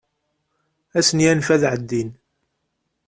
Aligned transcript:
Ad 0.97 1.03
asen-yanef 1.05 1.47
ad 1.55 1.63
ɛeddin. 1.71 2.09